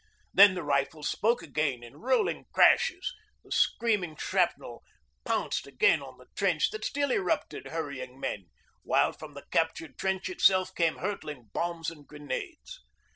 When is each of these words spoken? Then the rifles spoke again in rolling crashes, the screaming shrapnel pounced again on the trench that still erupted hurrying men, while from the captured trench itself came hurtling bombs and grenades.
Then 0.33 0.55
the 0.55 0.63
rifles 0.63 1.07
spoke 1.07 1.43
again 1.43 1.83
in 1.83 1.97
rolling 2.01 2.45
crashes, 2.51 3.13
the 3.43 3.51
screaming 3.51 4.15
shrapnel 4.15 4.81
pounced 5.25 5.67
again 5.67 6.01
on 6.01 6.17
the 6.17 6.25
trench 6.35 6.71
that 6.71 6.83
still 6.83 7.11
erupted 7.11 7.67
hurrying 7.67 8.19
men, 8.19 8.47
while 8.81 9.13
from 9.13 9.35
the 9.35 9.45
captured 9.51 9.99
trench 9.99 10.27
itself 10.27 10.73
came 10.73 10.95
hurtling 10.97 11.51
bombs 11.53 11.91
and 11.91 12.07
grenades. 12.07 12.79